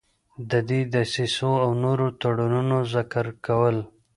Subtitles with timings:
[0.49, 3.77] د دې دسیسو او نورو تړونونو ذکرول.